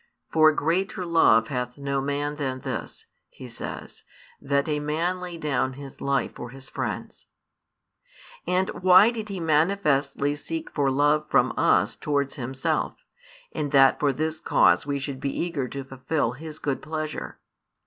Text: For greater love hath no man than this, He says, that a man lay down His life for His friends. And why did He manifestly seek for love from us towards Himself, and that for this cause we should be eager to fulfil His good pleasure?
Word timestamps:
For 0.31 0.51
greater 0.51 1.05
love 1.05 1.49
hath 1.49 1.77
no 1.77 2.01
man 2.01 2.37
than 2.37 2.61
this, 2.61 3.05
He 3.29 3.47
says, 3.47 4.01
that 4.41 4.67
a 4.67 4.79
man 4.79 5.19
lay 5.19 5.37
down 5.37 5.73
His 5.73 6.01
life 6.01 6.33
for 6.33 6.49
His 6.49 6.69
friends. 6.71 7.27
And 8.47 8.69
why 8.69 9.11
did 9.11 9.29
He 9.29 9.39
manifestly 9.39 10.33
seek 10.33 10.71
for 10.71 10.89
love 10.89 11.29
from 11.29 11.53
us 11.55 11.95
towards 11.95 12.33
Himself, 12.33 13.05
and 13.51 13.71
that 13.73 13.99
for 13.99 14.11
this 14.11 14.39
cause 14.39 14.87
we 14.87 14.97
should 14.97 15.19
be 15.19 15.39
eager 15.39 15.67
to 15.67 15.83
fulfil 15.83 16.31
His 16.31 16.57
good 16.57 16.81
pleasure? 16.81 17.37